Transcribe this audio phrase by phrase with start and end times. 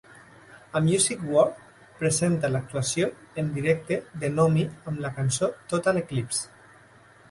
[0.77, 1.51] A Music War
[1.99, 3.11] presenta l'actuació
[3.43, 6.49] en directe de Nomi amb la cançó "Total Eclipse".